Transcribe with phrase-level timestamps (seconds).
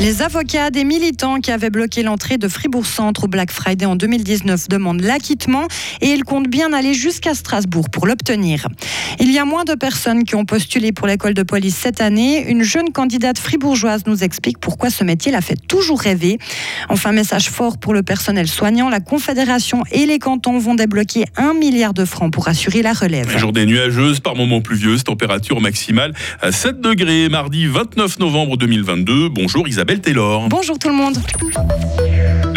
[0.00, 3.96] Les avocats des militants qui avaient bloqué l'entrée de Fribourg Centre au Black Friday en
[3.96, 5.66] 2019 demandent l'acquittement
[6.00, 8.68] et ils comptent bien aller jusqu'à Strasbourg pour l'obtenir.
[9.18, 12.48] Il y a moins de personnes qui ont postulé pour l'école de police cette année.
[12.48, 16.38] Une jeune candidate fribourgeoise nous explique pourquoi ce métier la fait toujours rêver.
[16.88, 18.88] Enfin, message fort pour le personnel soignant.
[18.88, 23.36] La Confédération et les cantons vont débloquer un milliard de francs pour assurer la relève.
[23.38, 29.28] Journée nuageuse, par moments pluvieuse, température maximale à 7 degrés, mardi 29 novembre 2022.
[29.28, 29.98] Bonjour Isabelle.
[30.48, 31.18] Bonjour tout le monde.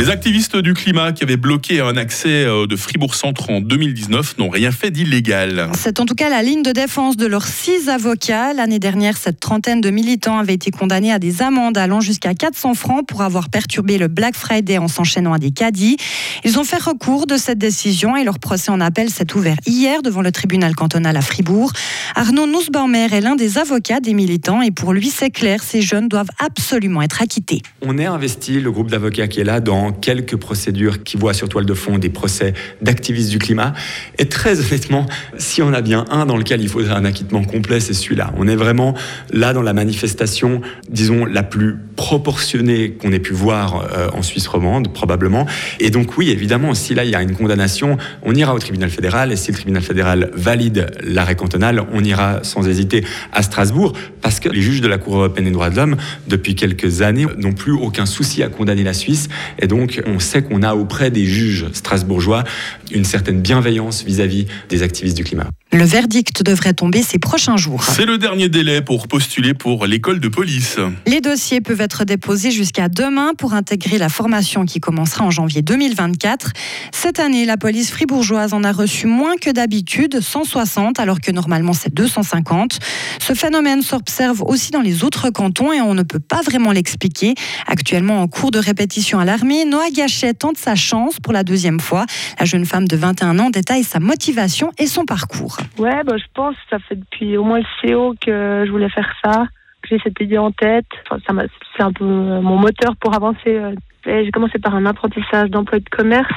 [0.00, 4.48] Les activistes du climat qui avaient bloqué un accès euh, de Fribourg-Centre en 2019 n'ont
[4.48, 5.68] rien fait d'illégal.
[5.74, 8.54] C'est en tout cas la ligne de défense de leurs six avocats.
[8.54, 12.72] L'année dernière, cette trentaine de militants avaient été condamnés à des amendes allant jusqu'à 400
[12.72, 15.98] francs pour avoir perturbé le Black Friday en s'enchaînant à des caddies.
[16.44, 20.00] Ils ont fait recours de cette décision et leur procès en appel s'est ouvert hier
[20.00, 21.74] devant le tribunal cantonal à Fribourg.
[22.14, 26.08] Arnaud Nussbaumer est l'un des avocats des militants et pour lui, c'est clair, ces jeunes
[26.08, 27.60] doivent absolument être acquittés.
[27.82, 31.48] On est investi, le groupe d'avocats qui est là, dans quelques procédures qui voient sur
[31.48, 33.72] toile de fond des procès d'activistes du climat.
[34.18, 35.06] Et très honnêtement,
[35.38, 38.32] si on a bien un dans lequel il faudrait un acquittement complet, c'est celui-là.
[38.36, 38.94] On est vraiment
[39.32, 44.46] là dans la manifestation, disons, la plus proportionnée qu'on ait pu voir euh, en Suisse
[44.46, 45.46] romande, probablement.
[45.80, 48.90] Et donc oui, évidemment, si là il y a une condamnation, on ira au tribunal
[48.90, 49.32] fédéral.
[49.32, 54.40] Et si le tribunal fédéral valide l'arrêt cantonal, on ira sans hésiter à Strasbourg, parce
[54.40, 55.96] que les juges de la Cour européenne des droits de l'homme,
[56.26, 59.28] depuis quelques années, n'ont plus aucun souci à condamner la Suisse.
[59.58, 62.44] Et donc donc, on sait qu'on a auprès des juges strasbourgeois
[62.92, 65.46] une certaine bienveillance vis-à-vis des activistes du climat.
[65.72, 67.84] Le verdict devrait tomber ces prochains jours.
[67.84, 70.78] C'est le dernier délai pour postuler pour l'école de police.
[71.06, 75.62] Les dossiers peuvent être déposés jusqu'à demain pour intégrer la formation qui commencera en janvier
[75.62, 76.50] 2024.
[76.92, 81.72] Cette année, la police fribourgeoise en a reçu moins que d'habitude, 160, alors que normalement
[81.72, 82.80] c'est 250.
[83.20, 87.34] Ce phénomène s'observe aussi dans les autres cantons et on ne peut pas vraiment l'expliquer.
[87.68, 91.80] Actuellement en cours de répétition à l'armée, Noah Gachet tente sa chance pour la deuxième
[91.80, 92.04] fois.
[92.38, 95.56] La jeune femme de 21 ans détaille sa motivation et son parcours.
[95.78, 98.90] Ouais, bah, je pense que ça fait depuis au moins le CO que je voulais
[98.90, 99.46] faire ça.
[99.88, 100.86] J'ai cette idée en tête.
[101.10, 101.44] Enfin,
[101.76, 103.48] c'est un peu mon moteur pour avancer.
[103.48, 103.74] Euh.
[104.04, 106.32] J'ai commencé par un apprentissage d'emploi de commerce.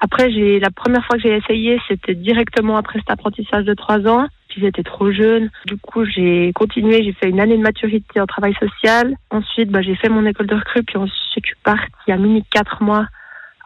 [0.00, 4.26] Après, la première fois que j'ai essayé, c'était directement après cet apprentissage de trois ans.
[4.56, 5.50] J'étais trop jeune.
[5.66, 7.02] Du coup, j'ai continué.
[7.02, 9.16] J'ai fait une année de maturité en travail social.
[9.30, 10.82] Ensuite, bah, j'ai fait mon école de recrue.
[10.82, 13.06] Puis ensuite, je suis partie a minimum quatre mois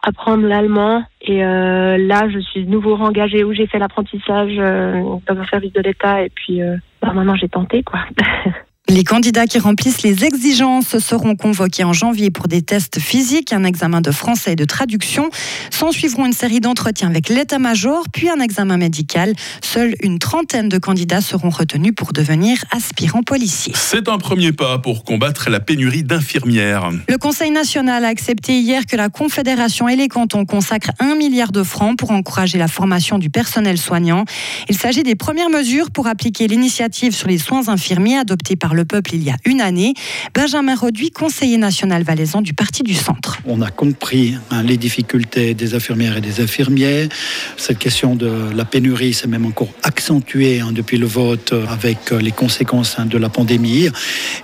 [0.01, 1.03] apprendre l'allemand.
[1.21, 5.45] Et euh, là, je suis de nouveau engagée où j'ai fait l'apprentissage euh, dans un
[5.45, 6.23] service de l'État.
[6.23, 7.99] Et puis, euh, bah, maintenant, j'ai tenté, quoi.
[8.89, 13.63] Les candidats qui remplissent les exigences seront convoqués en janvier pour des tests physiques, un
[13.63, 15.29] examen de français et de traduction.
[15.69, 19.35] S'en suivront une série d'entretiens avec l'état-major, puis un examen médical.
[19.61, 23.73] Seule une trentaine de candidats seront retenus pour devenir aspirants policiers.
[23.75, 26.89] C'est un premier pas pour combattre la pénurie d'infirmières.
[27.07, 31.51] Le Conseil national a accepté hier que la Confédération et les cantons consacrent un milliard
[31.51, 34.25] de francs pour encourager la formation du personnel soignant.
[34.67, 38.78] Il s'agit des premières mesures pour appliquer l'initiative sur les soins infirmiers adoptée par le
[38.79, 39.93] le peuple il y a une année.
[40.33, 43.39] Benjamin Roduit, conseiller national valaisan du Parti du Centre.
[43.45, 47.09] On a compris hein, les difficultés des infirmières et des infirmiers.
[47.57, 52.21] Cette question de la pénurie s'est même encore accentuée hein, depuis le vote avec euh,
[52.21, 53.89] les conséquences hein, de la pandémie.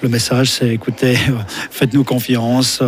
[0.02, 1.18] Le message, c'est écoutez,
[1.72, 2.82] faites-nous confiance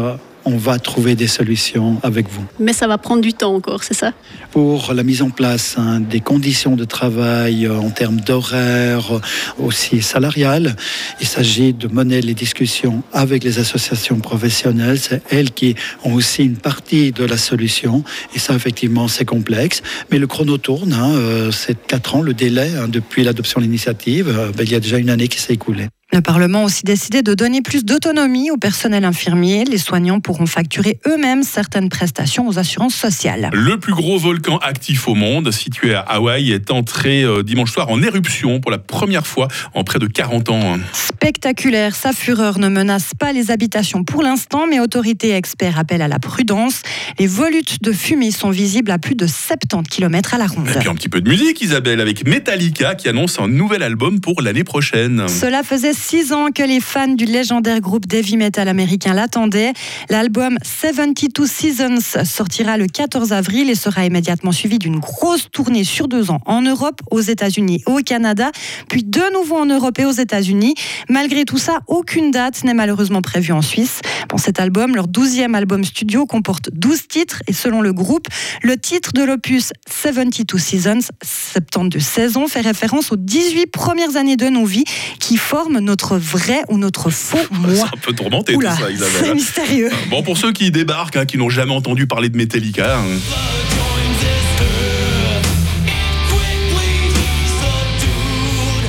[0.48, 2.46] on va trouver des solutions avec vous.
[2.58, 4.14] Mais ça va prendre du temps encore, c'est ça?
[4.52, 9.20] Pour la mise en place hein, des conditions de travail euh, en termes d'horaire, euh,
[9.62, 10.76] aussi salariales,
[11.20, 15.00] il s'agit de mener les discussions avec les associations professionnelles.
[15.00, 15.76] C'est elles qui
[16.06, 18.06] ont aussi une partie de la solution.
[18.34, 19.82] Et ça, effectivement, c'est complexe.
[20.12, 20.94] Mais le chrono tourne.
[20.94, 24.28] Hein, euh, c'est quatre ans le délai hein, depuis l'adoption de l'initiative.
[24.56, 25.88] Ben, il y a déjà une année qui s'est écoulée.
[26.18, 29.66] Le Parlement a aussi décidé de donner plus d'autonomie au personnel infirmier.
[29.66, 33.52] Les soignants pourront facturer eux-mêmes certaines prestations aux assurances sociales.
[33.54, 37.90] Le plus gros volcan actif au monde, situé à Hawaï, est entré euh, dimanche soir
[37.90, 40.78] en éruption pour la première fois en près de 40 ans.
[40.92, 46.02] Spectaculaire, sa fureur ne menace pas les habitations pour l'instant, mais autorités et experts appellent
[46.02, 46.82] à la prudence.
[47.20, 50.68] Les volutes de fumée sont visibles à plus de 70 km à la ronde.
[50.68, 54.20] Et puis un petit peu de musique, Isabelle, avec Metallica qui annonce un nouvel album
[54.20, 55.28] pour l'année prochaine.
[55.28, 59.74] Cela faisait six ans que les fans du légendaire groupe d'heavy metal américain l'attendaient.
[60.10, 66.08] L'album 72 Seasons sortira le 14 avril et sera immédiatement suivi d'une grosse tournée sur
[66.08, 68.52] deux ans en Europe, aux États-Unis et au Canada,
[68.88, 70.76] puis de nouveau en Europe et aux États-Unis.
[71.10, 74.00] Malgré tout ça, aucune date n'est malheureusement prévue en Suisse.
[74.30, 78.30] Pour cet album, leur douzième album studio comporte 12 titres et selon le groupe,
[78.64, 84.48] le titre de l'opus 72 Seasons, 72 saisons, fait référence aux 18 premières années de
[84.48, 84.86] nos vies
[85.20, 87.72] qui forment notre vrai ou notre faux moi.
[87.74, 89.14] C'est un peu tourmenté Oula, tout ça, Isabelle.
[89.24, 89.90] c'est mystérieux.
[90.10, 93.04] Bon, pour ceux qui débarquent, hein, qui n'ont jamais entendu parler de Metallica, hein,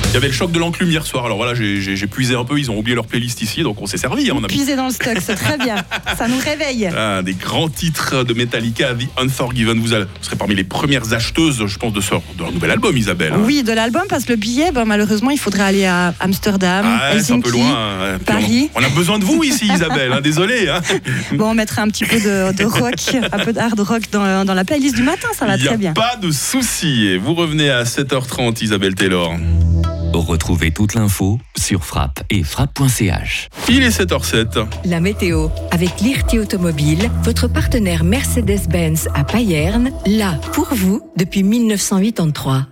[0.09, 1.25] il y avait le choc de l'enclume hier soir.
[1.25, 3.97] Alors voilà, j'ai puisé un peu, ils ont oublié leur playlist ici, donc on s'est
[3.97, 4.29] servi.
[4.31, 5.75] hein, on a Puiser dans le stock, c'est très bien.
[6.17, 6.87] Ça nous réveille.
[6.87, 9.79] un des grands titres de Metallica, The Unforgiven.
[9.79, 12.71] Vous, allez- vous serez parmi les premières acheteuses, je pense, de, ce, de leur nouvel
[12.71, 13.33] album, Isabelle.
[13.35, 13.41] hein.
[13.45, 17.11] Oui, de l'album, parce que le billet, ben, malheureusement, il faudrait aller à Amsterdam, Ah,
[17.29, 17.69] un peu loin.
[18.15, 18.17] hein.
[18.25, 18.71] Paris.
[18.75, 20.19] On, on a besoin de vous ici, Isabelle.
[20.23, 20.73] désolé.
[21.33, 22.95] Bon, on mettra un petit peu de, de rock,
[23.31, 25.93] un peu de hard rock dans, dans la playlist du matin, ça va très bien.
[25.93, 27.15] pas de souci.
[27.17, 29.35] Vous revenez à 7h30, Isabelle Taylor.
[30.13, 33.49] Retrouvez toute l'info sur frappe et frappe.ch.
[33.69, 34.65] Il est 7h07.
[34.85, 42.67] La météo avec Lirti Automobile, votre partenaire Mercedes-Benz à Payerne, là pour vous depuis 1983.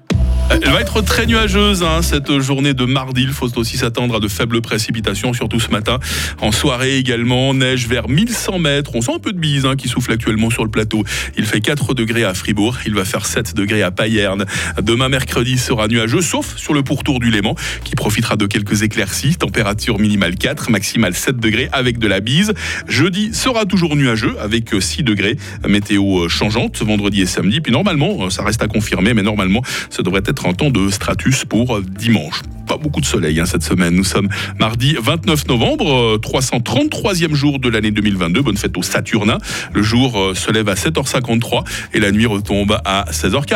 [0.50, 3.24] Elle va être très nuageuse hein, cette journée de mardi.
[3.24, 6.00] Il faut aussi s'attendre à de faibles précipitations, surtout ce matin.
[6.42, 8.92] En soirée également, neige vers 1100 mètres.
[8.96, 11.04] On sent un peu de bise hein, qui souffle actuellement sur le plateau.
[11.38, 12.78] Il fait 4 degrés à Fribourg.
[12.86, 14.46] Il va faire 7 degrés à Payerne.
[14.82, 19.36] Demain mercredi sera nuageux, sauf sur le pourtour du Léman, qui profitera de quelques éclaircies.
[19.36, 22.54] Température minimale 4, maximale 7 degrés avec de la bise.
[22.88, 25.36] Jeudi sera toujours nuageux avec 6 degrés.
[25.68, 27.60] Météo changeante vendredi et samedi.
[27.60, 31.46] Puis normalement, ça reste à confirmer, mais normalement, ça devrait être un temps de stratus
[31.46, 32.42] pour dimanche.
[32.68, 33.96] Pas beaucoup de soleil hein, cette semaine.
[33.96, 34.28] Nous sommes
[34.60, 38.42] mardi 29 novembre, euh, 333e jour de l'année 2022.
[38.42, 39.38] Bonne fête aux Saturnin.
[39.74, 41.64] Le jour euh, se lève à 7h53
[41.94, 43.54] et la nuit retombe à 16h40.